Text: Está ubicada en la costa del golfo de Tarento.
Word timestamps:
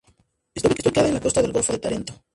Está 0.55 0.67
ubicada 0.67 1.09
en 1.09 1.13
la 1.13 1.19
costa 1.19 1.43
del 1.43 1.51
golfo 1.53 1.73
de 1.73 1.77
Tarento. 1.77 2.23